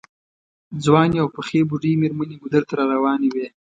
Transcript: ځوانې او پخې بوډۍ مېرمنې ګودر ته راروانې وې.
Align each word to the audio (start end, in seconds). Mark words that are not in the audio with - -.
ځوانې 0.83 1.17
او 1.23 1.27
پخې 1.35 1.59
بوډۍ 1.69 1.93
مېرمنې 2.01 2.35
ګودر 2.41 2.63
ته 2.67 2.73
راروانې 2.79 3.29
وې. 3.33 3.47